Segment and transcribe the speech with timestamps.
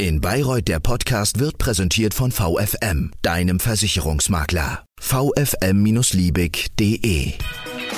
[0.00, 4.84] In Bayreuth der Podcast wird präsentiert von VFM, deinem Versicherungsmakler.
[5.00, 7.32] VFM-Liebig.de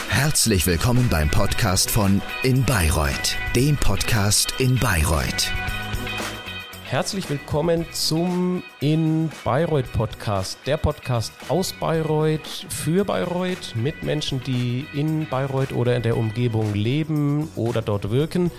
[0.08, 5.52] Herzlich willkommen beim Podcast von In Bayreuth, dem Podcast in Bayreuth.
[6.86, 14.86] Herzlich willkommen zum In Bayreuth Podcast, der Podcast aus Bayreuth für Bayreuth mit Menschen, die
[14.94, 18.50] in Bayreuth oder in der Umgebung leben oder dort wirken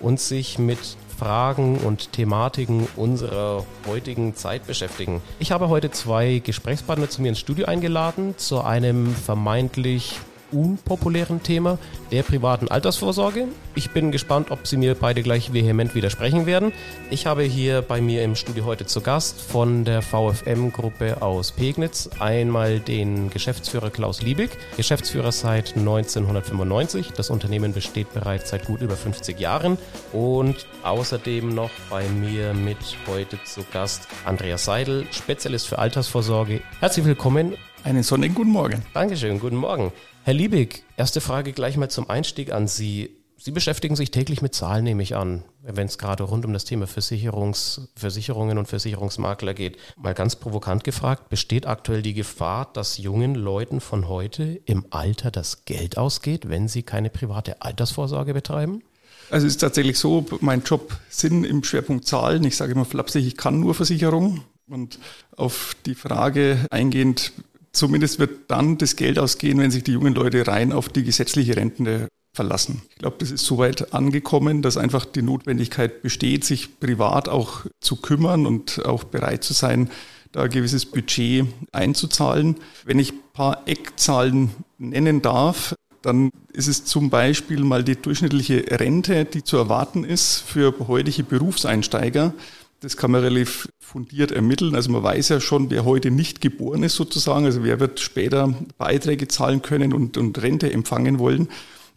[0.00, 5.22] und sich mit Fragen und Thematiken unserer heutigen Zeit beschäftigen.
[5.38, 10.20] Ich habe heute zwei Gesprächspartner zu mir ins Studio eingeladen zu einem vermeintlich
[10.52, 11.78] unpopulären Thema
[12.10, 13.48] der privaten Altersvorsorge.
[13.74, 16.72] Ich bin gespannt, ob Sie mir beide gleich vehement widersprechen werden.
[17.10, 22.08] Ich habe hier bei mir im Studio heute zu Gast von der VFM-Gruppe aus Pegnitz
[22.18, 27.12] einmal den Geschäftsführer Klaus Liebig, Geschäftsführer seit 1995.
[27.16, 29.78] Das Unternehmen besteht bereits seit gut über 50 Jahren
[30.12, 36.60] und außerdem noch bei mir mit heute zu Gast Andreas Seidel, Spezialist für Altersvorsorge.
[36.80, 37.56] Herzlich willkommen.
[37.84, 38.82] Einen sonnigen guten Morgen.
[38.94, 39.92] Dankeschön, guten Morgen.
[40.26, 43.10] Herr Liebig, erste Frage gleich mal zum Einstieg an Sie.
[43.36, 46.64] Sie beschäftigen sich täglich mit Zahlen, nehme ich an, wenn es gerade rund um das
[46.64, 49.76] Thema Versicherungs, Versicherungen und Versicherungsmakler geht.
[49.96, 55.30] Mal ganz provokant gefragt, besteht aktuell die Gefahr, dass jungen Leuten von heute im Alter
[55.30, 58.82] das Geld ausgeht, wenn sie keine private Altersvorsorge betreiben?
[59.30, 62.42] Also es ist tatsächlich so, mein Job sind im Schwerpunkt Zahlen.
[62.42, 64.42] Ich sage immer flapsig, ich kann nur Versicherung.
[64.68, 64.98] Und
[65.36, 67.30] auf die Frage eingehend,
[67.76, 71.56] Zumindest wird dann das Geld ausgehen, wenn sich die jungen Leute rein auf die gesetzliche
[71.56, 72.80] Rente verlassen.
[72.88, 77.96] Ich glaube, das ist soweit angekommen, dass einfach die Notwendigkeit besteht, sich privat auch zu
[77.96, 79.90] kümmern und auch bereit zu sein,
[80.32, 82.56] da ein gewisses Budget einzuzahlen.
[82.86, 88.64] Wenn ich ein paar Eckzahlen nennen darf, dann ist es zum Beispiel mal die durchschnittliche
[88.70, 92.32] Rente, die zu erwarten ist für heutige Berufseinsteiger.
[92.80, 94.74] Das kann man relativ fundiert ermitteln.
[94.74, 98.54] Also man weiß ja schon, wer heute nicht geboren ist sozusagen, also wer wird später
[98.78, 101.48] Beiträge zahlen können und, und Rente empfangen wollen.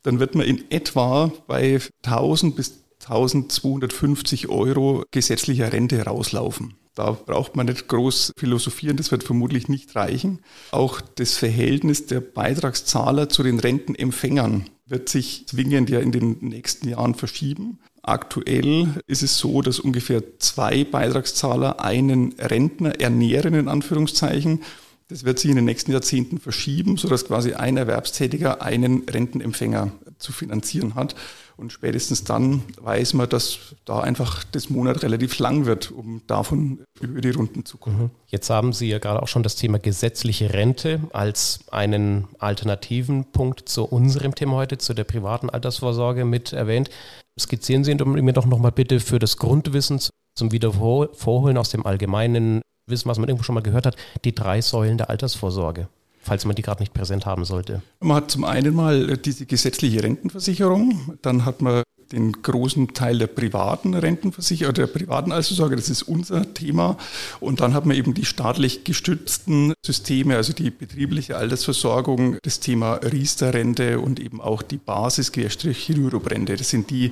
[0.03, 6.75] Dann wird man in etwa bei 1000 bis 1250 Euro gesetzlicher Rente rauslaufen.
[6.95, 10.39] Da braucht man nicht groß philosophieren, das wird vermutlich nicht reichen.
[10.71, 16.89] Auch das Verhältnis der Beitragszahler zu den Rentenempfängern wird sich zwingend ja in den nächsten
[16.89, 17.79] Jahren verschieben.
[18.01, 24.61] Aktuell ist es so, dass ungefähr zwei Beitragszahler einen Rentner ernähren, in Anführungszeichen.
[25.09, 30.31] Das wird sich in den nächsten Jahrzehnten verschieben, sodass quasi ein Erwerbstätiger einen Rentenempfänger zu
[30.31, 31.15] finanzieren hat.
[31.57, 36.79] Und spätestens dann weiß man, dass da einfach das Monat relativ lang wird, um davon
[37.01, 38.03] über die Runden zu kommen.
[38.03, 38.09] Mhm.
[38.27, 43.67] Jetzt haben Sie ja gerade auch schon das Thema gesetzliche Rente als einen alternativen Punkt
[43.67, 46.89] zu unserem Thema heute, zu der privaten Altersvorsorge mit erwähnt.
[47.37, 49.99] Skizzieren Sie mir doch nochmal bitte für das Grundwissen
[50.35, 54.61] zum Wiedervorholen aus dem allgemeinen Wissen, was man irgendwo schon mal gehört hat, die drei
[54.61, 55.89] Säulen der Altersvorsorge
[56.21, 57.81] falls man die gerade nicht präsent haben sollte?
[57.99, 63.27] Man hat zum einen mal diese gesetzliche Rentenversicherung, dann hat man den großen Teil der
[63.27, 66.97] privaten Rentenversicherung, der privaten Altersvorsorge, das ist unser Thema.
[67.39, 72.95] Und dann hat man eben die staatlich gestützten Systeme, also die betriebliche Altersversorgung, das Thema
[72.95, 76.55] Riester-Rente und eben auch die Basis-Rürup-Rente.
[76.55, 77.11] Das sind die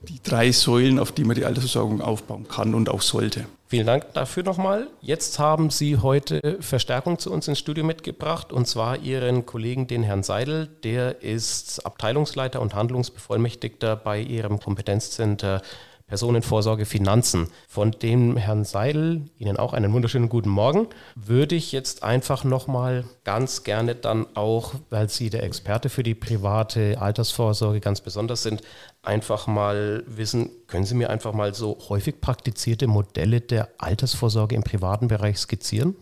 [0.00, 3.46] die drei Säulen, auf die man die Altersversorgung aufbauen kann und auch sollte.
[3.66, 4.86] Vielen Dank dafür nochmal.
[5.02, 10.02] Jetzt haben Sie heute Verstärkung zu uns ins Studio mitgebracht und zwar Ihren Kollegen, den
[10.02, 10.68] Herrn Seidel.
[10.84, 15.60] Der ist Abteilungsleiter und Handlungsbevollmächtigter bei Ihrem Kompetenzcenter
[16.08, 17.48] Personenvorsorge Finanzen.
[17.68, 23.04] Von dem Herrn Seidel, Ihnen auch einen wunderschönen guten Morgen, würde ich jetzt einfach nochmal
[23.24, 28.62] ganz gerne dann auch, weil Sie der Experte für die private Altersvorsorge ganz besonders sind,
[29.02, 34.62] einfach mal wissen, können Sie mir einfach mal so häufig praktizierte Modelle der Altersvorsorge im
[34.62, 35.94] privaten Bereich skizzieren?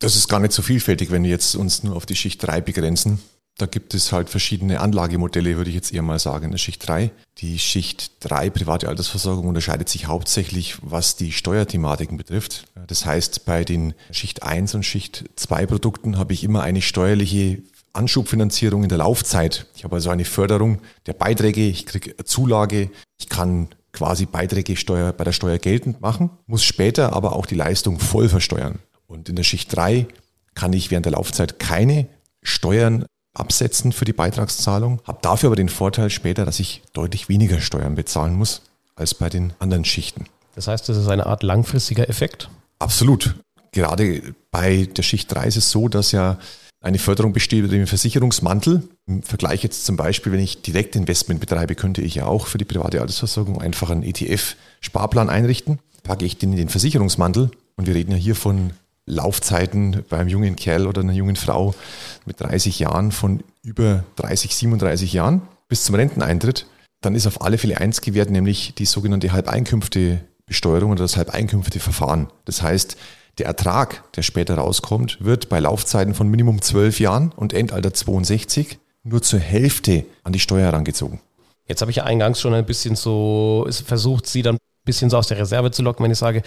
[0.00, 2.60] Das ist gar nicht so vielfältig, wenn wir jetzt uns nur auf die Schicht 3
[2.60, 3.20] begrenzen.
[3.62, 6.84] Da gibt es halt verschiedene Anlagemodelle, würde ich jetzt eher mal sagen, in der Schicht
[6.88, 7.12] 3.
[7.38, 12.64] Die Schicht 3 private Altersversorgung unterscheidet sich hauptsächlich, was die Steuerthematiken betrifft.
[12.88, 17.62] Das heißt, bei den Schicht 1 und Schicht 2 Produkten habe ich immer eine steuerliche
[17.92, 19.66] Anschubfinanzierung in der Laufzeit.
[19.76, 25.12] Ich habe also eine Förderung der Beiträge, ich kriege Zulage, ich kann quasi Beiträge Steuer,
[25.12, 28.80] bei der Steuer geltend machen, muss später aber auch die Leistung voll versteuern.
[29.06, 30.08] Und in der Schicht 3
[30.54, 32.08] kann ich während der Laufzeit keine
[32.42, 37.60] Steuern absetzen für die Beitragszahlung, habe dafür aber den Vorteil später, dass ich deutlich weniger
[37.60, 38.62] Steuern bezahlen muss
[38.94, 40.26] als bei den anderen Schichten.
[40.54, 42.50] Das heißt, das ist eine Art langfristiger Effekt?
[42.78, 43.34] Absolut.
[43.72, 46.38] Gerade bei der Schicht 3 ist es so, dass ja
[46.82, 48.82] eine Förderung besteht über den Versicherungsmantel.
[49.06, 52.58] Im Vergleich jetzt zum Beispiel, wenn ich direkt Investment betreibe, könnte ich ja auch für
[52.58, 55.78] die private Altersversorgung einfach einen ETF-Sparplan einrichten.
[56.02, 57.50] packe ich den in den Versicherungsmantel.
[57.76, 58.72] Und wir reden ja hier von
[59.06, 61.74] Laufzeiten beim jungen Kerl oder einer jungen Frau
[62.24, 66.66] mit 30 Jahren von über 30, 37 Jahren bis zum Renteneintritt.
[67.00, 72.28] Dann ist auf alle Fälle eins gewährt, nämlich die sogenannte Halbeinkünftebesteuerung oder das Halbeinkünfteverfahren.
[72.44, 72.96] Das heißt,
[73.38, 78.78] der Ertrag, der später rauskommt, wird bei Laufzeiten von Minimum 12 Jahren und Endalter 62
[79.04, 81.20] nur zur Hälfte an die Steuer herangezogen.
[81.66, 85.28] Jetzt habe ich ja eingangs schon ein bisschen so versucht, Sie dann bisschen so aus
[85.28, 86.42] der Reserve zu locken, wenn ich sage,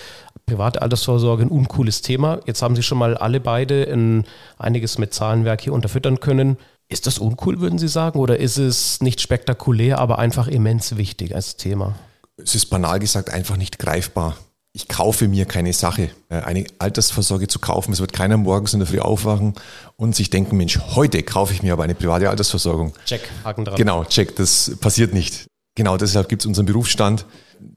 [0.45, 2.39] private Altersvorsorge ein uncooles Thema.
[2.45, 4.25] Jetzt haben Sie schon mal alle beide in
[4.57, 6.57] einiges mit Zahlenwerk hier unterfüttern können.
[6.87, 11.33] Ist das uncool, würden Sie sagen, oder ist es nicht spektakulär, aber einfach immens wichtig
[11.35, 11.95] als Thema?
[12.37, 14.35] Es ist banal gesagt einfach nicht greifbar
[14.75, 17.93] ich kaufe mir keine Sache, äh, eine Altersvorsorge zu kaufen.
[17.93, 19.53] Es wird keiner morgens in der Früh aufwachen
[19.95, 22.93] und sich denken, Mensch, heute kaufe ich mir aber eine private Altersversorgung.
[23.05, 23.77] Check, Haken dran.
[23.77, 25.47] Genau, check, das passiert nicht.
[25.75, 27.25] Genau deshalb gibt es unseren Berufsstand,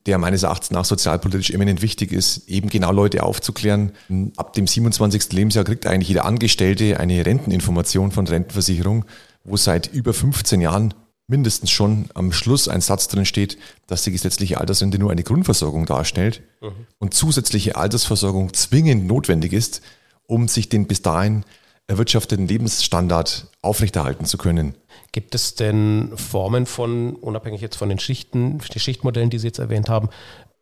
[0.07, 3.93] der meines Erachtens nach sozialpolitisch eminent wichtig ist, eben genau Leute aufzuklären.
[4.37, 5.33] Ab dem 27.
[5.33, 9.05] Lebensjahr kriegt eigentlich jeder Angestellte eine Renteninformation von Rentenversicherung,
[9.45, 10.95] wo seit über 15 Jahren
[11.27, 15.85] mindestens schon am Schluss ein Satz drin steht, dass die gesetzliche Altersrente nur eine Grundversorgung
[15.85, 16.87] darstellt mhm.
[16.99, 19.83] und zusätzliche Altersversorgung zwingend notwendig ist,
[20.27, 21.45] um sich den bis dahin
[21.89, 24.75] erwirtschafteten Lebensstandard aufrechterhalten zu können.
[25.11, 29.59] Gibt es denn Formen von, unabhängig jetzt von den Schichten, die Schichtmodellen, die Sie jetzt
[29.59, 30.11] erwähnt haben,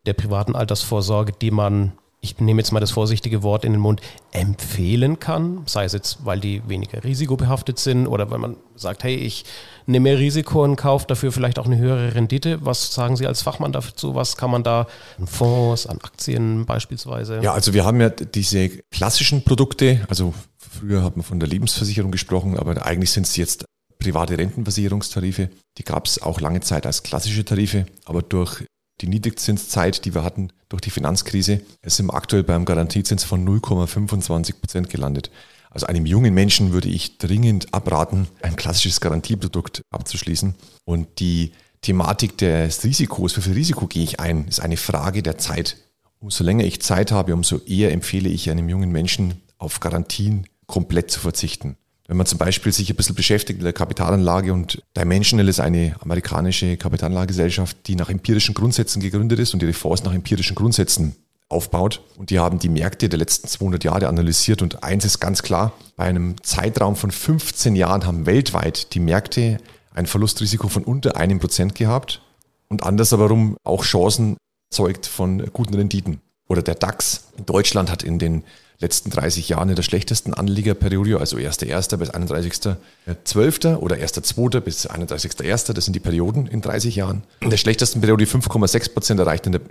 [0.05, 4.01] der privaten Altersvorsorge, die man ich nehme jetzt mal das vorsichtige Wort in den Mund,
[4.31, 9.15] empfehlen kann, sei es jetzt, weil die weniger risikobehaftet sind oder weil man sagt, hey,
[9.15, 9.45] ich
[9.85, 12.65] nehme mehr Risiko in Kauf, dafür vielleicht auch eine höhere Rendite.
[12.65, 14.15] Was sagen Sie als Fachmann dazu?
[14.15, 14.87] Was kann man da
[15.19, 17.39] an Fonds, an Aktien beispielsweise?
[17.43, 20.33] Ja, also wir haben ja diese klassischen Produkte, also
[20.77, 23.65] früher hat man von der Lebensversicherung gesprochen, aber eigentlich sind es jetzt
[23.99, 25.49] private Rentenversicherungstarife.
[25.77, 28.63] Die gab es auch lange Zeit als klassische Tarife, aber durch
[29.01, 34.59] die Niedrigzinszeit, die wir hatten durch die Finanzkrise, sind wir aktuell beim Garantiezins von 0,25
[34.59, 35.29] Prozent gelandet.
[35.69, 40.55] Also einem jungen Menschen würde ich dringend abraten, ein klassisches Garantieprodukt abzuschließen.
[40.85, 41.51] Und die
[41.81, 45.77] Thematik des Risikos, wie viel Risiko gehe ich ein, ist eine Frage der Zeit.
[46.19, 51.09] Umso länger ich Zeit habe, umso eher empfehle ich einem jungen Menschen auf Garantien komplett
[51.11, 51.77] zu verzichten.
[52.07, 55.95] Wenn man zum Beispiel sich ein bisschen beschäftigt mit der Kapitalanlage und Dimensional ist eine
[55.99, 61.15] amerikanische Kapitalanlagegesellschaft, die nach empirischen Grundsätzen gegründet ist und ihre Fonds nach empirischen Grundsätzen
[61.49, 62.01] aufbaut.
[62.17, 65.73] Und die haben die Märkte der letzten 200 Jahre analysiert und eins ist ganz klar,
[65.97, 69.57] bei einem Zeitraum von 15 Jahren haben weltweit die Märkte
[69.93, 72.21] ein Verlustrisiko von unter einem Prozent gehabt
[72.69, 74.37] und andersherum auch Chancen
[74.69, 76.21] zeugt von guten Renditen.
[76.47, 78.43] Oder der DAX in Deutschland hat in den
[78.79, 81.97] letzten 30 Jahren in der schlechtesten Anlegerperiode, also 1.1.
[81.97, 83.77] bis 31.12.
[83.77, 84.59] oder 1.2.
[84.59, 85.73] bis 31.1.
[85.73, 87.23] Das sind die Perioden in 30 Jahren.
[87.39, 89.61] In der schlechtesten Periode 5,6 Prozent erreicht, in der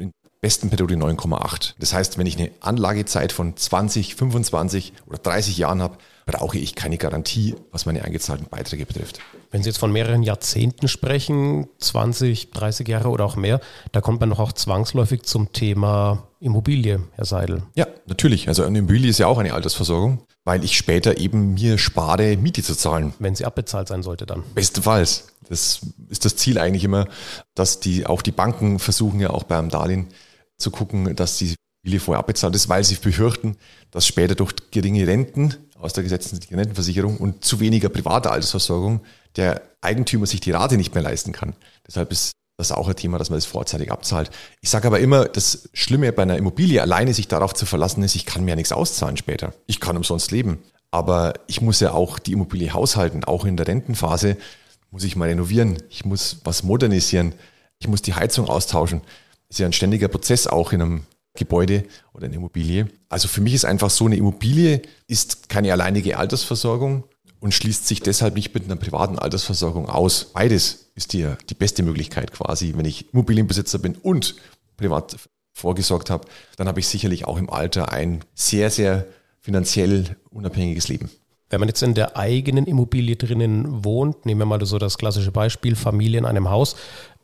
[0.41, 1.75] besten Periode 9,8.
[1.79, 6.75] Das heißt, wenn ich eine Anlagezeit von 20, 25 oder 30 Jahren habe, brauche ich
[6.75, 9.21] keine Garantie, was meine eingezahlten Beiträge betrifft.
[9.53, 13.61] Wenn Sie jetzt von mehreren Jahrzehnten sprechen, 20, 30 Jahre oder auch mehr,
[13.93, 17.63] da kommt man doch auch zwangsläufig zum Thema Immobilie, Herr Seidel.
[17.77, 18.49] Ja, natürlich.
[18.49, 22.63] Also eine Immobilie ist ja auch eine Altersversorgung, weil ich später eben mir spare, Miete
[22.63, 23.15] zu zahlen.
[23.21, 24.43] Wenn sie abbezahlt sein sollte dann.
[24.55, 25.29] Bestenfalls.
[25.49, 27.07] Das ist das Ziel eigentlich immer,
[27.55, 30.09] dass die auch die Banken versuchen ja auch beim Darlehen
[30.59, 31.55] zu gucken, dass die
[31.99, 33.57] Vorher abbezahlt ist, weil sie befürchten,
[33.91, 39.01] dass später durch geringe Renten aus der gesetzlichen Rentenversicherung und zu weniger privater Altersversorgung
[39.37, 41.55] der Eigentümer sich die Rate nicht mehr leisten kann.
[41.87, 44.31] Deshalb ist das auch ein Thema, dass man das vorzeitig abzahlt.
[44.63, 48.15] Ich sage aber immer, das Schlimme bei einer Immobilie alleine sich darauf zu verlassen ist,
[48.15, 49.53] ich kann mir ja nichts auszahlen später.
[49.67, 50.59] Ich kann umsonst leben.
[50.91, 53.25] Aber ich muss ja auch die Immobilie haushalten.
[53.25, 54.39] Auch in der Rentenphase
[54.91, 55.83] muss ich mal renovieren.
[55.91, 57.35] Ich muss was modernisieren.
[57.79, 59.03] Ich muss die Heizung austauschen.
[59.49, 61.01] Das ist ja ein ständiger Prozess auch in einem
[61.37, 62.89] Gebäude oder eine Immobilie.
[63.09, 67.05] Also für mich ist einfach so, eine Immobilie ist keine alleinige Altersversorgung
[67.41, 70.33] und schließt sich deshalb nicht mit einer privaten Altersversorgung aus.
[70.33, 72.75] Beides ist die, die beste Möglichkeit quasi.
[72.77, 74.37] Wenn ich Immobilienbesitzer bin und
[74.77, 75.17] privat
[75.53, 76.27] vorgesorgt habe,
[76.57, 79.07] dann habe ich sicherlich auch im Alter ein sehr, sehr
[79.41, 81.11] finanziell unabhängiges Leben.
[81.49, 85.31] Wenn man jetzt in der eigenen Immobilie drinnen wohnt, nehmen wir mal so das klassische
[85.31, 86.77] Beispiel, Familie in einem Haus,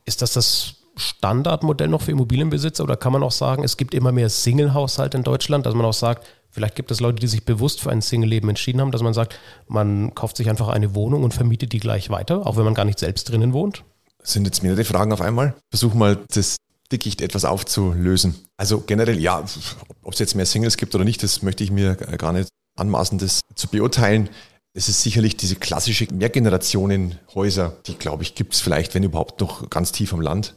[0.05, 4.13] ist das das Standardmodell noch für Immobilienbesitzer oder kann man auch sagen, es gibt immer
[4.13, 7.81] mehr Single-Haushalte in Deutschland, dass man auch sagt, vielleicht gibt es Leute, die sich bewusst
[7.81, 11.35] für ein Single-Leben entschieden haben, dass man sagt, man kauft sich einfach eine Wohnung und
[11.35, 13.85] vermietet die gleich weiter, auch wenn man gar nicht selbst drinnen wohnt?
[14.19, 15.55] Das sind jetzt mehrere Fragen auf einmal.
[15.71, 16.57] Versuch mal das
[16.93, 18.37] Dickicht etwas aufzulösen.
[18.57, 19.45] Also generell, ja,
[20.03, 23.19] ob es jetzt mehr Singles gibt oder nicht, das möchte ich mir gar nicht anmaßen,
[23.19, 24.29] das zu beurteilen.
[24.75, 29.69] Es ist sicherlich diese klassische Mehrgenerationenhäuser, die, glaube ich, gibt es vielleicht, wenn überhaupt, noch
[29.69, 30.55] ganz tief am Land.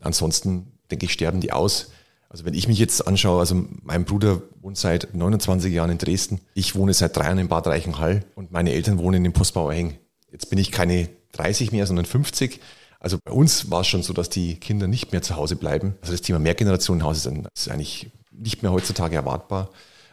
[0.00, 1.90] Ansonsten, denke ich, sterben die aus.
[2.28, 6.40] Also wenn ich mich jetzt anschaue, also mein Bruder wohnt seit 29 Jahren in Dresden,
[6.54, 9.98] ich wohne seit drei Jahren in Bad Reichenhall und meine Eltern wohnen in Postbauer Heng.
[10.30, 12.60] Jetzt bin ich keine 30 mehr, sondern 50.
[12.98, 15.94] Also bei uns war es schon so, dass die Kinder nicht mehr zu Hause bleiben.
[16.00, 19.70] Also das Thema Mehrgenerationenhaus ist, ist eigentlich nicht mehr heutzutage erwartbar.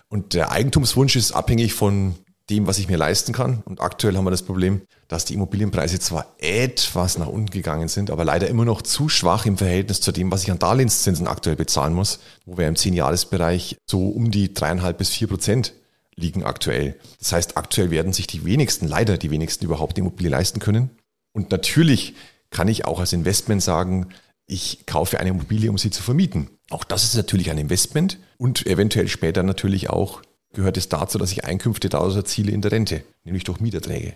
[0.10, 2.16] Und der Eigentumswunsch ist abhängig von
[2.50, 3.64] dem, was ich mir leisten kann.
[3.66, 8.12] Und aktuell haben wir das Problem, dass die Immobilienpreise zwar etwas nach unten gegangen sind,
[8.12, 11.56] aber leider immer noch zu schwach im Verhältnis zu dem, was ich an Darlehenszinsen aktuell
[11.56, 15.74] bezahlen muss, wo wir im 10-Jahres-Bereich so um die dreieinhalb bis vier Prozent
[16.16, 17.00] liegen aktuell.
[17.20, 20.92] Das heißt, aktuell werden sich die wenigsten, leider die wenigsten überhaupt Immobilie leisten können.
[21.32, 22.16] Und natürlich
[22.52, 24.10] kann ich auch als Investment sagen,
[24.46, 26.50] ich kaufe eine Immobilie, um sie zu vermieten.
[26.70, 30.22] Auch das ist natürlich ein Investment und eventuell später natürlich auch
[30.54, 34.14] gehört es dazu, dass ich Einkünfte daraus erziele in der Rente, nämlich durch Mieterträge.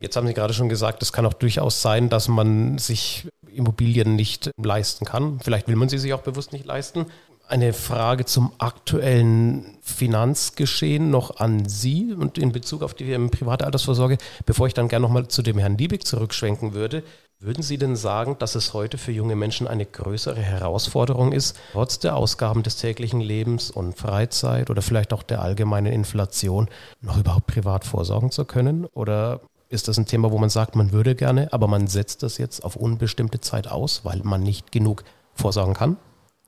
[0.00, 4.16] Jetzt haben Sie gerade schon gesagt, es kann auch durchaus sein, dass man sich Immobilien
[4.16, 5.40] nicht leisten kann.
[5.40, 7.06] Vielleicht will man sie sich auch bewusst nicht leisten.
[7.46, 14.18] Eine Frage zum aktuellen Finanzgeschehen noch an Sie und in Bezug auf die private Altersvorsorge,
[14.46, 17.02] bevor ich dann gerne nochmal zu dem Herrn Liebig zurückschwenken würde.
[17.42, 21.98] Würden Sie denn sagen, dass es heute für junge Menschen eine größere Herausforderung ist, trotz
[21.98, 26.68] der Ausgaben des täglichen Lebens und Freizeit oder vielleicht auch der allgemeinen Inflation
[27.00, 28.84] noch überhaupt privat vorsorgen zu können?
[28.92, 32.36] Oder ist das ein Thema, wo man sagt, man würde gerne, aber man setzt das
[32.36, 35.96] jetzt auf unbestimmte Zeit aus, weil man nicht genug vorsorgen kann?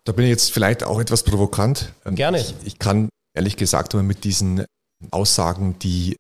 [0.05, 1.95] Da bin ich jetzt vielleicht auch etwas provokant.
[2.05, 2.39] Gerne.
[2.39, 4.67] Ich, ich kann ehrlich gesagt aber mit diesen
[5.11, 6.17] Aussagen, die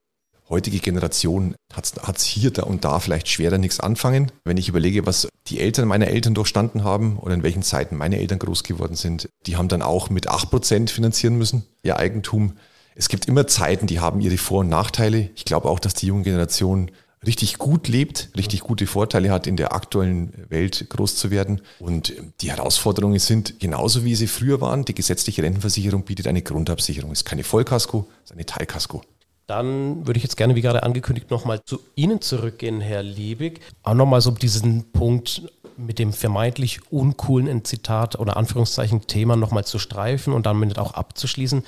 [0.52, 4.30] heutige Generation hat es hier da und da vielleicht schwerer nichts anfangen.
[4.44, 8.18] Wenn ich überlege, was die Eltern meiner Eltern durchstanden haben oder in welchen Zeiten meine
[8.18, 12.52] Eltern groß geworden sind, die haben dann auch mit 8% finanzieren müssen, ihr Eigentum.
[12.94, 15.30] Es gibt immer Zeiten, die haben ihre Vor- und Nachteile.
[15.34, 16.90] Ich glaube auch, dass die junge Generation
[17.24, 21.62] richtig gut lebt, richtig gute Vorteile hat, in der aktuellen Welt groß zu werden.
[21.78, 24.84] Und die Herausforderungen sind genauso, wie sie früher waren.
[24.84, 27.12] Die gesetzliche Rentenversicherung bietet eine Grundabsicherung.
[27.12, 29.02] Es ist keine Vollkasko, es ist eine Teilkasko.
[29.46, 33.60] Dann würde ich jetzt gerne, wie gerade angekündigt, nochmal zu Ihnen zurückgehen, Herr Liebig.
[33.82, 35.42] Auch nochmal so diesen Punkt
[35.76, 41.64] mit dem vermeintlich uncoolen Zitat oder Anführungszeichen Thema nochmal zu streifen und damit auch abzuschließen.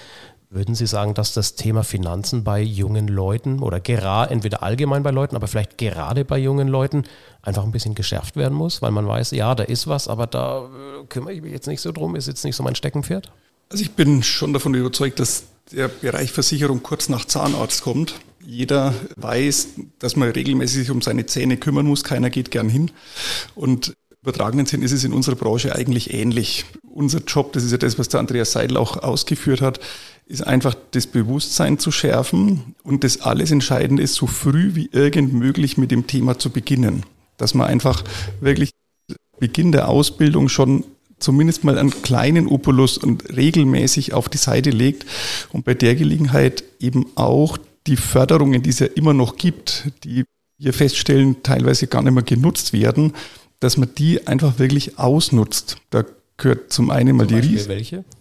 [0.50, 5.10] Würden Sie sagen, dass das Thema Finanzen bei jungen Leuten oder gerade entweder allgemein bei
[5.10, 7.04] Leuten, aber vielleicht gerade bei jungen Leuten
[7.42, 10.66] einfach ein bisschen geschärft werden muss, weil man weiß, ja, da ist was, aber da
[10.66, 13.32] äh, kümmere ich mich jetzt nicht so drum, ist jetzt nicht so mein Steckenpferd?
[13.68, 18.14] Also ich bin schon davon überzeugt, dass der Bereich Versicherung kurz nach Zahnarzt kommt.
[18.46, 22.04] Jeder weiß, dass man regelmäßig sich um seine Zähne kümmern muss.
[22.04, 22.90] Keiner geht gern hin.
[23.54, 26.64] Und übertragenen Sinn ist es in unserer Branche eigentlich ähnlich.
[26.82, 29.80] Unser Job, das ist ja das, was der Andreas Seidel auch ausgeführt hat,
[30.26, 35.34] ist einfach das Bewusstsein zu schärfen und das alles Entscheidende ist, so früh wie irgend
[35.34, 37.04] möglich mit dem Thema zu beginnen.
[37.36, 38.04] Dass man einfach
[38.40, 38.70] wirklich
[39.38, 40.84] Beginn der Ausbildung schon
[41.24, 45.06] zumindest mal einen kleinen Opulus und regelmäßig auf die Seite legt
[45.52, 50.24] und bei der Gelegenheit eben auch die Förderungen, die es ja immer noch gibt, die
[50.58, 53.12] wir feststellen, teilweise gar nicht mehr genutzt werden,
[53.60, 55.78] dass man die einfach wirklich ausnutzt.
[55.90, 56.04] Da
[56.44, 57.68] gehört zum einen mal zum die, Ries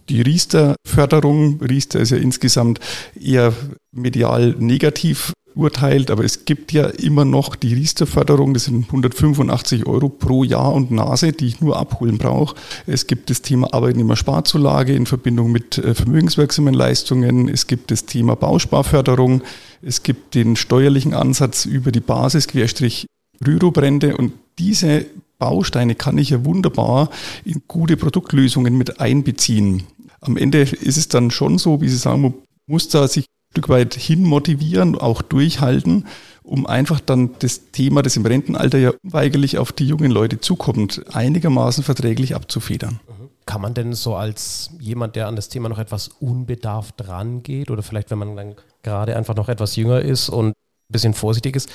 [0.08, 1.60] die Riester-Förderung.
[1.60, 2.80] Riester ist ja insgesamt
[3.20, 3.52] eher
[3.92, 10.08] medial negativ urteilt, aber es gibt ja immer noch die Riester-Förderung, das sind 185 Euro
[10.08, 12.56] pro Jahr und Nase, die ich nur abholen brauche.
[12.86, 17.48] Es gibt das Thema Arbeitnehmersparzulage in Verbindung mit äh, vermögenswirksamen Leistungen.
[17.48, 19.42] Es gibt das Thema Bausparförderung.
[19.82, 23.06] Es gibt den steuerlichen Ansatz über die Basis Querstrich
[23.46, 25.06] Rürubrände und diese
[25.44, 27.10] Bausteine kann ich ja wunderbar
[27.44, 29.82] in gute Produktlösungen mit einbeziehen.
[30.22, 32.34] Am Ende ist es dann schon so, wie Sie sagen, man
[32.66, 36.06] muss da sich Stück weit hin motivieren, auch durchhalten,
[36.42, 41.02] um einfach dann das Thema, das im Rentenalter ja unweigerlich auf die jungen Leute zukommt,
[41.14, 43.00] einigermaßen verträglich abzufedern.
[43.44, 47.82] Kann man denn so als jemand, der an das Thema noch etwas unbedarft rangeht oder
[47.82, 50.54] vielleicht, wenn man dann gerade einfach noch etwas jünger ist und ein
[50.88, 51.68] bisschen vorsichtig ist,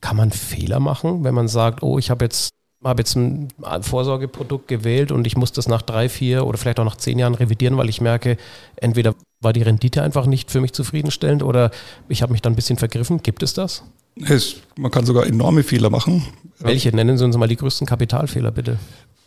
[0.00, 2.50] kann man Fehler machen, wenn man sagt, oh, ich habe jetzt
[2.82, 3.48] habe jetzt ein
[3.82, 7.34] Vorsorgeprodukt gewählt und ich muss das nach drei, vier oder vielleicht auch nach zehn Jahren
[7.34, 8.36] revidieren, weil ich merke,
[8.76, 11.70] entweder war die Rendite einfach nicht für mich zufriedenstellend oder
[12.08, 13.22] ich habe mich dann ein bisschen vergriffen.
[13.22, 13.82] Gibt es das?
[14.26, 16.24] Es, man kann sogar enorme Fehler machen.
[16.58, 16.94] Welche?
[16.94, 18.78] Nennen Sie uns mal die größten Kapitalfehler, bitte.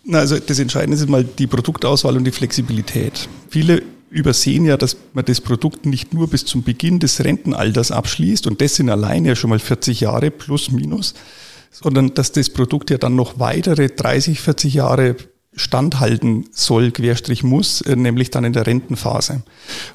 [0.04, 3.30] Na, also das Entscheidende ist mal die Produktauswahl und die Flexibilität.
[3.50, 8.46] Viele übersehen ja, dass man das Produkt nicht nur bis zum Beginn des Rentenalters abschließt
[8.46, 11.16] und das sind alleine ja schon mal 40 Jahre plus minus,
[11.74, 15.16] sondern dass das Produkt ja dann noch weitere 30, 40 Jahre
[15.56, 19.44] standhalten soll, Querstrich muss, äh, nämlich dann in der Rentenphase.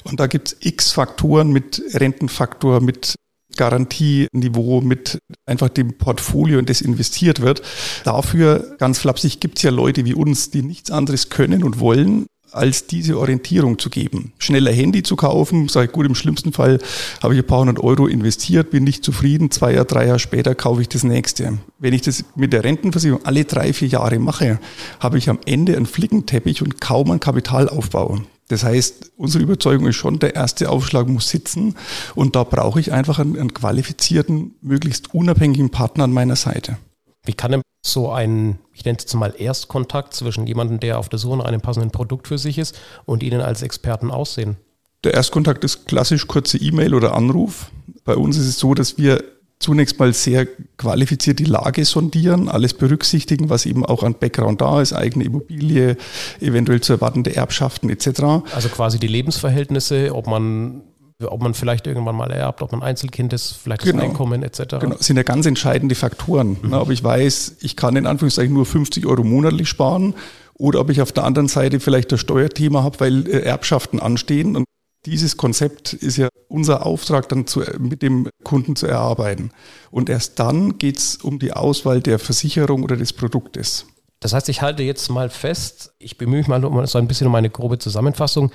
[0.03, 3.15] Und da gibt es x Faktoren mit Rentenfaktor, mit
[3.57, 7.61] Garantieniveau, mit einfach dem Portfolio, in das investiert wird.
[8.05, 12.27] Dafür, ganz flapsig, gibt es ja Leute wie uns, die nichts anderes können und wollen,
[12.51, 14.33] als diese Orientierung zu geben.
[14.39, 16.79] Schneller Handy zu kaufen, sage ich gut, im schlimmsten Fall
[17.21, 20.55] habe ich ein paar hundert Euro investiert, bin nicht zufrieden, zwei Jahre, drei Jahre später
[20.55, 21.57] kaufe ich das nächste.
[21.77, 24.59] Wenn ich das mit der Rentenversicherung alle drei, vier Jahre mache,
[24.99, 28.19] habe ich am Ende einen Flickenteppich und kaum einen Kapitalaufbau.
[28.49, 31.75] Das heißt, unsere Überzeugung ist schon, der erste Aufschlag muss sitzen
[32.15, 36.77] und da brauche ich einfach einen, einen qualifizierten, möglichst unabhängigen Partner an meiner Seite.
[37.25, 41.09] Wie kann denn so ein, ich nenne es jetzt mal Erstkontakt zwischen jemandem, der auf
[41.09, 44.57] der Suche nach einem passenden Produkt für sich ist und Ihnen als Experten aussehen?
[45.03, 47.71] Der Erstkontakt ist klassisch kurze E-Mail oder Anruf.
[48.03, 49.23] Bei uns ist es so, dass wir
[49.59, 50.47] zunächst mal sehr
[50.77, 55.97] qualifiziert die Lage sondieren, alles berücksichtigen, was eben auch an Background da ist, eigene Immobilie,
[56.39, 58.21] eventuell zu erwartende Erbschaften etc.
[58.53, 60.81] Also quasi die Lebensverhältnisse, ob man
[61.27, 63.97] ob man vielleicht irgendwann mal erbt, ob man Einzelkind ist, vielleicht genau.
[63.97, 64.77] das Einkommen etc.
[64.79, 66.57] Genau, das sind ja ganz entscheidende Faktoren.
[66.61, 66.73] Mhm.
[66.73, 70.15] ob ich weiß, ich kann in Anführungszeichen nur 50 Euro monatlich sparen
[70.53, 74.55] oder ob ich auf der anderen Seite vielleicht das Steuerthema habe, weil äh, Erbschaften anstehen.
[74.55, 74.65] Und
[75.05, 79.51] dieses Konzept ist ja unser Auftrag, dann zu, mit dem Kunden zu erarbeiten.
[79.91, 83.85] Und erst dann geht es um die Auswahl der Versicherung oder des Produktes.
[84.19, 87.27] Das heißt, ich halte jetzt mal fest, ich bemühe mich mal um so ein bisschen
[87.27, 88.51] um eine grobe Zusammenfassung.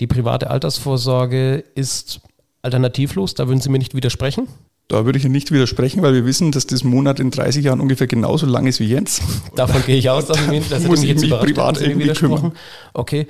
[0.00, 2.20] Die private Altersvorsorge ist
[2.62, 4.48] alternativlos, da würden Sie mir nicht widersprechen?
[4.88, 8.08] Da würde ich nicht widersprechen, weil wir wissen, dass das Monat in 30 Jahren ungefähr
[8.08, 9.22] genauso lang ist wie jetzt.
[9.54, 12.52] Davon gehe ich aus, dass ich mich, das muss ich mich privat irgendwie kümmern.
[12.92, 13.28] Okay.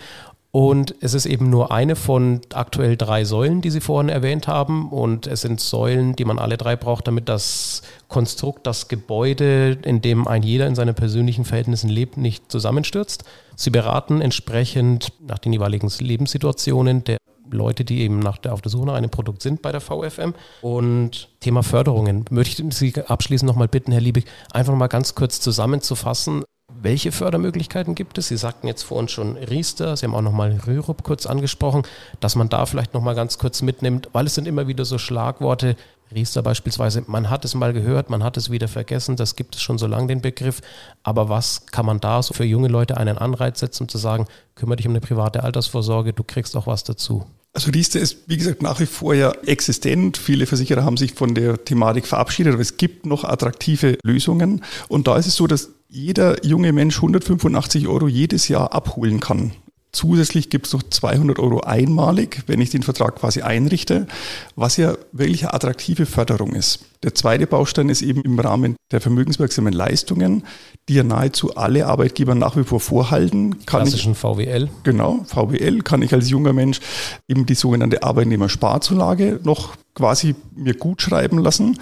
[0.52, 4.90] Und es ist eben nur eine von aktuell drei Säulen, die Sie vorhin erwähnt haben.
[4.90, 10.02] Und es sind Säulen, die man alle drei braucht, damit das Konstrukt, das Gebäude, in
[10.02, 13.24] dem ein jeder in seinen persönlichen Verhältnissen lebt, nicht zusammenstürzt.
[13.54, 17.18] Sie beraten entsprechend nach den jeweiligen Lebenssituationen der
[17.52, 20.34] Leute, die eben nach der, auf der Suche nach einem Produkt sind bei der VFM.
[20.62, 22.24] Und Thema Förderungen.
[22.30, 26.44] Möchte ich Sie abschließend nochmal bitten, Herr Liebig, einfach mal ganz kurz zusammenzufassen,
[26.82, 28.28] welche Fördermöglichkeiten gibt es?
[28.28, 31.82] Sie sagten jetzt vor uns schon Riester, Sie haben auch nochmal Rürup kurz angesprochen,
[32.20, 35.76] dass man da vielleicht nochmal ganz kurz mitnimmt, weil es sind immer wieder so Schlagworte,
[36.12, 39.62] Riester beispielsweise, man hat es mal gehört, man hat es wieder vergessen, das gibt es
[39.62, 40.60] schon so lange den Begriff,
[41.02, 44.26] aber was kann man da so für junge Leute einen Anreiz setzen, um zu sagen,
[44.56, 47.26] kümmere dich um eine private Altersvorsorge, du kriegst auch was dazu?
[47.52, 50.16] Also Riester ist, wie gesagt, nach wie vor ja existent.
[50.16, 54.64] Viele Versicherer haben sich von der Thematik verabschiedet, aber es gibt noch attraktive Lösungen.
[54.86, 59.52] Und da ist es so, dass jeder junge Mensch 185 Euro jedes Jahr abholen kann.
[59.92, 64.06] Zusätzlich gibt es noch 200 Euro einmalig, wenn ich den Vertrag quasi einrichte,
[64.54, 66.86] was ja wirklich eine attraktive Förderung ist.
[67.02, 70.44] Der zweite Baustein ist eben im Rahmen der vermögenswirksamen Leistungen,
[70.88, 73.64] die ja nahezu alle Arbeitgeber nach wie vor vorhalten.
[73.64, 74.68] Kann Klassischen ich, VWL.
[74.84, 76.80] Genau, VWL kann ich als junger Mensch
[77.26, 81.78] eben die sogenannte Arbeitnehmersparzulage noch quasi mir gut schreiben lassen.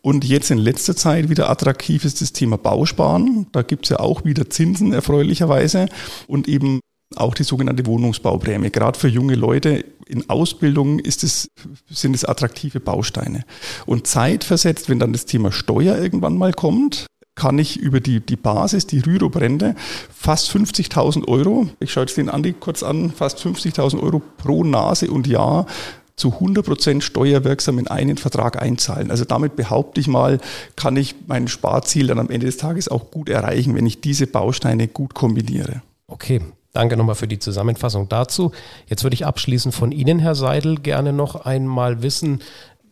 [0.00, 3.46] Und jetzt in letzter Zeit wieder attraktiv ist das Thema Bausparen.
[3.52, 5.86] Da gibt es ja auch wieder Zinsen erfreulicherweise
[6.26, 6.80] und eben
[7.18, 8.70] auch die sogenannte Wohnungsbauprämie.
[8.70, 11.48] Gerade für junge Leute in Ausbildung ist es,
[11.88, 13.44] sind es attraktive Bausteine.
[13.86, 18.36] Und zeitversetzt, wenn dann das Thema Steuer irgendwann mal kommt, kann ich über die, die
[18.36, 19.74] Basis, die Rürup-Rente,
[20.14, 25.10] fast 50.000 Euro, ich schaue jetzt den Andi kurz an, fast 50.000 Euro pro Nase
[25.10, 25.66] und Jahr
[26.16, 29.10] zu 100% steuerwirksam in einen Vertrag einzahlen.
[29.10, 30.38] Also damit behaupte ich mal,
[30.76, 34.26] kann ich mein Sparziel dann am Ende des Tages auch gut erreichen, wenn ich diese
[34.26, 35.82] Bausteine gut kombiniere.
[36.06, 36.40] Okay,
[36.72, 38.52] Danke nochmal für die Zusammenfassung dazu.
[38.86, 42.40] Jetzt würde ich abschließend von Ihnen, Herr Seidel, gerne noch einmal wissen,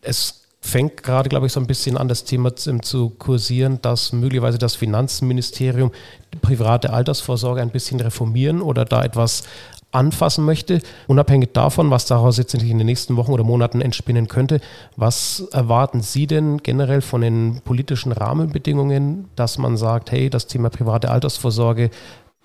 [0.02, 4.58] es fängt gerade, glaube ich, so ein bisschen an, das Thema zu kursieren, dass möglicherweise
[4.58, 5.90] das Finanzministerium
[6.42, 9.44] private Altersvorsorge ein bisschen reformieren oder da etwas
[9.90, 10.80] anfassen möchte.
[11.08, 14.60] Unabhängig davon, was daraus jetzt in den nächsten Wochen oder Monaten entspinnen könnte,
[14.96, 20.68] was erwarten Sie denn generell von den politischen Rahmenbedingungen, dass man sagt, hey, das Thema
[20.68, 21.90] private Altersvorsorge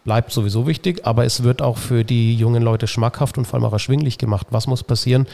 [0.06, 3.66] bleibt sowieso wichtig, aber es wird auch für die jungen Leute schmackhaft und vor allem
[3.66, 4.48] auch erschwinglich gemacht.
[4.52, 5.28] Was muss passieren,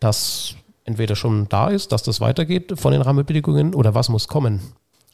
[0.00, 4.60] dass entweder schon da ist, dass das weitergeht von den Rahmenbedingungen oder was muss kommen?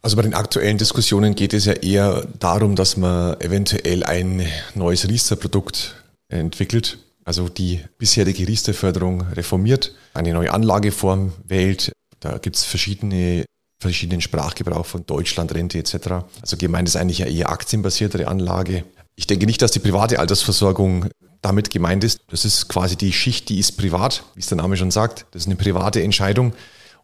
[0.03, 5.07] Also bei den aktuellen Diskussionen geht es ja eher darum, dass man eventuell ein neues
[5.07, 5.95] Riester-Produkt
[6.29, 11.93] entwickelt, also die bisherige Riester-Förderung reformiert, eine neue Anlageform wählt.
[12.21, 13.45] Da gibt es verschiedene
[13.81, 15.95] verschiedenen Sprachgebrauch von Deutschland, Rente etc.
[16.43, 18.85] Also gemeint ist eigentlich eine eher aktienbasiertere Anlage.
[19.21, 21.11] Ich denke nicht, dass die private Altersversorgung
[21.43, 22.21] damit gemeint ist.
[22.31, 25.27] Das ist quasi die Schicht, die ist privat, wie es der Name schon sagt.
[25.33, 26.55] Das ist eine private Entscheidung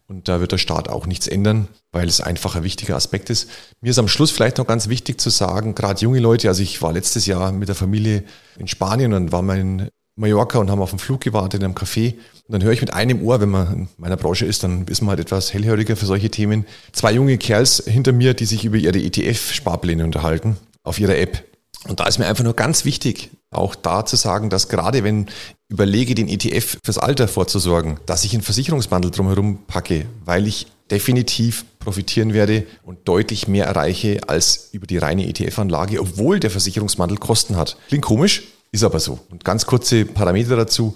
[0.07, 3.51] und da wird der Staat auch nichts ändern, weil es einfach ein wichtiger Aspekt ist.
[3.81, 6.81] Mir ist am Schluss vielleicht noch ganz wichtig zu sagen, gerade junge Leute, also ich
[6.81, 8.23] war letztes Jahr mit der Familie
[8.57, 12.15] in Spanien und war mein Mallorca und haben auf den Flug gewartet in einem Café.
[12.47, 15.01] Und dann höre ich mit einem Ohr, wenn man in meiner Branche ist, dann ist
[15.01, 16.65] man halt etwas hellhöriger für solche Themen.
[16.93, 21.43] Zwei junge Kerls hinter mir, die sich über ihre ETF-Sparpläne unterhalten auf ihrer App.
[21.87, 25.27] Und da ist mir einfach nur ganz wichtig, auch da zu sagen, dass gerade wenn
[25.69, 31.65] überlege, den ETF fürs Alter vorzusorgen, dass ich einen Versicherungsbundle drumherum packe, weil ich definitiv
[31.79, 37.57] profitieren werde und deutlich mehr erreiche als über die reine ETF-Anlage, obwohl der Versicherungsbundle Kosten
[37.57, 37.77] hat.
[37.87, 39.19] Klingt komisch, ist aber so.
[39.29, 40.95] Und ganz kurze Parameter dazu.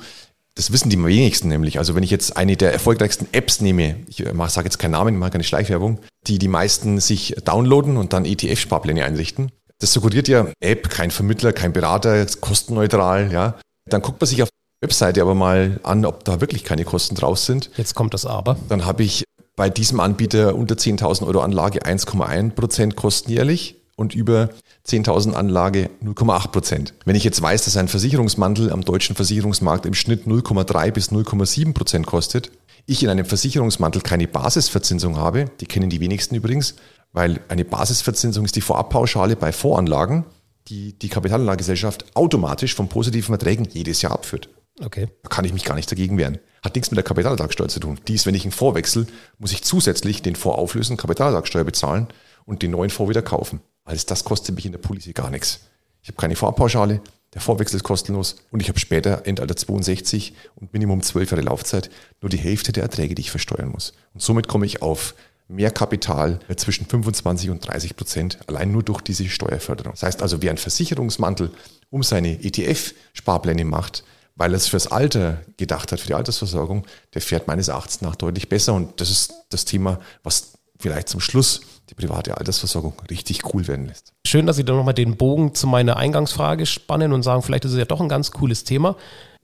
[0.55, 1.77] Das wissen die wenigsten nämlich.
[1.77, 5.19] Also wenn ich jetzt eine der erfolgreichsten Apps nehme, ich sage jetzt keinen Namen, ich
[5.19, 9.51] mache keine Schleichwerbung, die die meisten sich downloaden und dann ETF-Sparpläne einrichten.
[9.81, 13.55] Das suggeriert ja App, kein Vermittler, kein Berater, kostenneutral, ja.
[13.89, 17.15] Dann guckt man sich auf der Webseite aber mal an, ob da wirklich keine Kosten
[17.15, 17.71] drauf sind.
[17.77, 18.57] Jetzt kommt das aber.
[18.69, 19.23] Dann habe ich
[19.55, 24.49] bei diesem Anbieter unter 10.000 Euro Anlage 1,1 Prozent Kosten jährlich und über
[24.87, 26.93] 10.000 Anlage 0,8 Prozent.
[27.05, 31.73] Wenn ich jetzt weiß, dass ein Versicherungsmantel am deutschen Versicherungsmarkt im Schnitt 0,3 bis 0,7
[31.73, 32.51] Prozent kostet,
[32.85, 36.75] ich in einem Versicherungsmantel keine Basisverzinsung habe, die kennen die wenigsten übrigens,
[37.13, 40.25] weil eine Basisverzinsung ist die Vorabpauschale bei Voranlagen,
[40.67, 44.49] die die Kapitalanlagegesellschaft automatisch von positiven Erträgen jedes Jahr abführt.
[44.79, 45.07] Okay.
[45.23, 46.39] Da kann ich mich gar nicht dagegen wehren.
[46.63, 47.99] Hat nichts mit der Kapitalertragssteuer zu tun.
[48.07, 52.07] Dies, wenn ich einen Vorwechsel, muss ich zusätzlich den Vorauflösen Kapitalertragssteuer bezahlen
[52.45, 53.61] und den neuen Fonds wieder kaufen.
[53.83, 55.61] Alles das kostet mich in der Policy gar nichts.
[56.01, 57.01] Ich habe keine Vorpauschale,
[57.33, 61.89] der Vorwechsel ist kostenlos und ich habe später Endalter 62 und Minimum 12 Jahre Laufzeit
[62.21, 63.93] nur die Hälfte der Erträge, die ich versteuern muss.
[64.13, 65.15] Und somit komme ich auf
[65.51, 69.93] mehr Kapital zwischen 25 und 30 Prozent, allein nur durch diese Steuerförderung.
[69.93, 71.51] Das heißt also, wer einen Versicherungsmantel
[71.89, 74.03] um seine ETF-Sparpläne macht,
[74.35, 78.15] weil er es fürs Alter gedacht hat, für die Altersversorgung, der fährt meines Erachtens nach
[78.15, 78.73] deutlich besser.
[78.73, 83.87] Und das ist das Thema, was vielleicht zum Schluss die private Altersversorgung richtig cool werden
[83.87, 84.13] lässt.
[84.25, 87.73] Schön, dass Sie dann nochmal den Bogen zu meiner Eingangsfrage spannen und sagen, vielleicht ist
[87.73, 88.95] es ja doch ein ganz cooles Thema.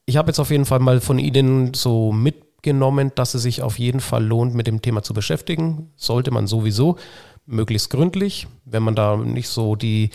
[0.05, 2.13] Ich habe jetzt auf jeden Fall mal von Ihnen so
[2.67, 5.91] mitgenommen, dass es sich auf jeden Fall lohnt, mit dem Thema zu beschäftigen.
[5.95, 6.97] Sollte man sowieso
[7.45, 8.47] möglichst gründlich.
[8.65, 10.09] Wenn man da nicht so die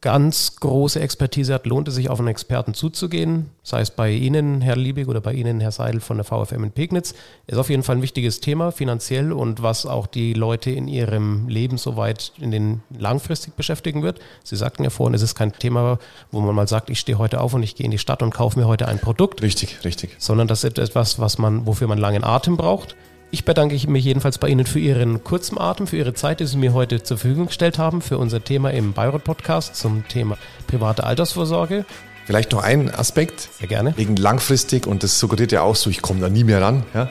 [0.00, 4.62] ganz große Expertise hat, lohnt es sich auf einen Experten zuzugehen, sei es bei Ihnen,
[4.62, 7.14] Herr Liebig, oder bei Ihnen, Herr Seidel von der VFM in Pegnitz.
[7.46, 11.48] Ist auf jeden Fall ein wichtiges Thema, finanziell und was auch die Leute in ihrem
[11.48, 14.20] Leben soweit in den langfristig beschäftigen wird.
[14.42, 15.98] Sie sagten ja vorhin, es ist kein Thema,
[16.30, 18.30] wo man mal sagt, ich stehe heute auf und ich gehe in die Stadt und
[18.30, 19.42] kaufe mir heute ein Produkt.
[19.42, 20.16] Richtig, richtig.
[20.18, 22.96] Sondern das ist etwas, was man, wofür man langen Atem braucht.
[23.32, 26.56] Ich bedanke mich jedenfalls bei Ihnen für Ihren kurzen Atem, für Ihre Zeit, die Sie
[26.56, 31.04] mir heute zur Verfügung gestellt haben, für unser Thema im Bayreuth Podcast zum Thema private
[31.04, 31.84] Altersvorsorge.
[32.26, 33.48] Vielleicht noch ein Aspekt.
[33.58, 33.94] Sehr gerne.
[33.96, 36.82] Wegen langfristig, und das suggeriert ja auch so, ich komme da nie mehr ran.
[36.92, 37.08] Ja?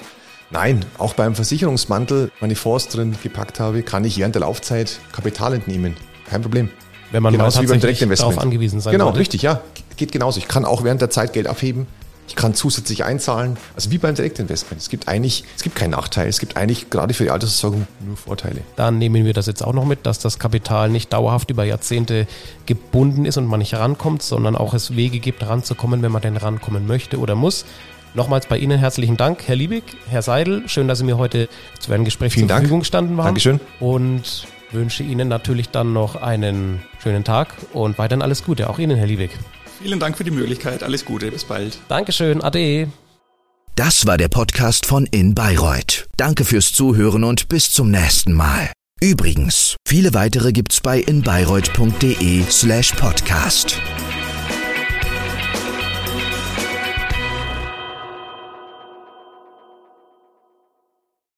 [0.51, 5.53] Nein, auch beim Versicherungsmantel, meine Fonds drin gepackt habe, kann ich während der Laufzeit Kapital
[5.53, 5.95] entnehmen.
[6.29, 6.69] Kein Problem.
[7.11, 9.19] Wenn man genauso mal tatsächlich darauf angewiesen sein Genau, sollte.
[9.19, 9.61] richtig, ja.
[9.95, 10.37] Geht genauso.
[10.39, 11.87] Ich kann auch während der Zeit Geld abheben.
[12.29, 13.57] Ich kann zusätzlich einzahlen.
[13.75, 14.79] Also wie beim Direktinvestment.
[14.79, 16.27] Es gibt eigentlich, es gibt keinen Nachteil.
[16.27, 18.61] Es gibt eigentlich gerade für die Altersversorgung nur Vorteile.
[18.75, 22.27] Dann nehmen wir das jetzt auch noch mit, dass das Kapital nicht dauerhaft über Jahrzehnte
[22.67, 26.37] gebunden ist und man nicht rankommt, sondern auch es Wege gibt, ranzukommen, wenn man denn
[26.37, 27.65] rankommen möchte oder muss.
[28.13, 30.63] Nochmals bei Ihnen herzlichen Dank, Herr Liebig, Herr Seidel.
[30.67, 32.61] Schön, dass Sie mir heute zu einem Gespräch Vielen zur Dank.
[32.61, 33.25] Verfügung standen waren.
[33.25, 33.59] Dankeschön.
[33.79, 38.69] Und wünsche Ihnen natürlich dann noch einen schönen Tag und weiterhin alles Gute.
[38.69, 39.31] Auch Ihnen, Herr Liebig.
[39.81, 40.83] Vielen Dank für die Möglichkeit.
[40.83, 41.31] Alles Gute.
[41.31, 41.79] Bis bald.
[41.87, 42.41] Dankeschön.
[42.41, 42.89] Ade.
[43.75, 46.07] Das war der Podcast von In Bayreuth.
[46.17, 48.71] Danke fürs Zuhören und bis zum nächsten Mal.
[49.01, 53.79] Übrigens, viele weitere gibt's bei inbayreuth.de slash podcast.